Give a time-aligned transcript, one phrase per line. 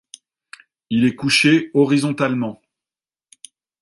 [0.89, 2.59] Il est couché horizontalement.